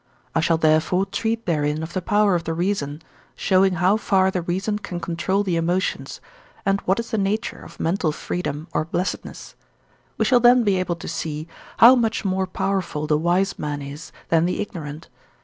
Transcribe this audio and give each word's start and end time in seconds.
I 0.33 0.39
shall 0.39 0.57
therefore 0.57 1.05
treat 1.05 1.45
therein 1.45 1.83
of 1.83 1.93
the 1.93 2.01
power 2.01 2.33
of 2.33 2.43
the 2.45 2.55
reason, 2.55 3.03
showing 3.35 3.73
how 3.73 3.97
far 3.97 4.31
the 4.31 4.41
reason 4.41 4.79
can 4.79 4.99
control 4.99 5.43
the 5.43 5.57
emotions, 5.57 6.19
and 6.65 6.81
what 6.85 6.99
is 6.99 7.11
the 7.11 7.19
nature 7.19 7.59
of 7.61 7.79
Mental 7.79 8.11
Freedom 8.11 8.67
or 8.73 8.83
Blessedness; 8.83 9.53
we 10.17 10.25
shall 10.25 10.39
then 10.39 10.63
be 10.63 10.77
able 10.79 10.95
to 10.95 11.07
see, 11.07 11.47
how 11.77 11.93
much 11.93 12.25
more 12.25 12.47
powerful 12.47 13.05
the 13.05 13.15
wise 13.15 13.59
man 13.59 13.79
is 13.79 14.11
than 14.29 14.45
the 14.45 14.59
ignorant. 14.59 15.07